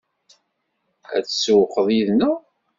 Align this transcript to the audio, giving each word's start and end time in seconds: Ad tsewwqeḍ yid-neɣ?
Ad 1.15 1.23
tsewwqeḍ 1.25 1.87
yid-neɣ? 1.95 2.37